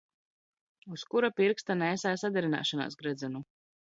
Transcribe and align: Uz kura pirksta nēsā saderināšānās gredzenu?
Uz 0.95 1.03
kura 1.11 1.29
pirksta 1.41 1.77
nēsā 1.83 2.15
saderināšānās 2.23 2.99
gredzenu? 3.03 3.45